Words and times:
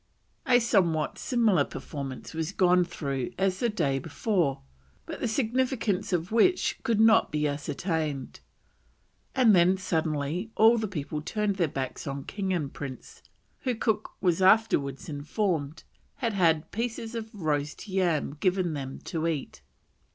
A 0.47 0.57
somewhat 0.59 1.19
similar 1.19 1.63
performance 1.63 2.33
was 2.33 2.53
gone 2.53 2.83
through 2.83 3.33
as 3.37 3.59
the 3.59 3.69
day 3.69 3.99
before, 3.99 4.61
but 5.05 5.19
the 5.19 5.27
significance 5.27 6.11
of 6.11 6.31
which 6.31 6.79
could 6.81 6.99
not 6.99 7.31
be 7.31 7.47
ascertained, 7.47 8.39
and 9.35 9.55
then 9.55 9.77
suddenly 9.77 10.49
all 10.55 10.79
the 10.79 10.87
people 10.87 11.21
turned 11.21 11.57
their 11.57 11.67
backs 11.67 12.07
on 12.07 12.23
king 12.23 12.51
and 12.51 12.73
prince, 12.73 13.21
who, 13.59 13.75
Cook 13.75 14.13
was 14.21 14.41
afterwards 14.41 15.07
informed, 15.07 15.83
had 16.15 16.33
had 16.33 16.71
pieces 16.71 17.13
of 17.13 17.29
roast 17.35 17.87
yam 17.87 18.31
given 18.39 18.73
them 18.73 18.97
to 19.03 19.27
eat. 19.27 19.61